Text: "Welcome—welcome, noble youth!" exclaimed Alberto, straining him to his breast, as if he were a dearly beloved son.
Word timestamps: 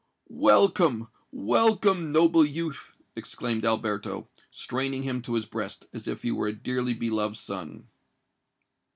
"Welcome—welcome, 0.29 2.11
noble 2.11 2.43
youth!" 2.43 2.97
exclaimed 3.15 3.63
Alberto, 3.63 4.27
straining 4.49 5.03
him 5.03 5.21
to 5.21 5.35
his 5.35 5.45
breast, 5.45 5.85
as 5.93 6.07
if 6.07 6.23
he 6.23 6.31
were 6.31 6.47
a 6.47 6.53
dearly 6.53 6.95
beloved 6.95 7.37
son. 7.37 7.85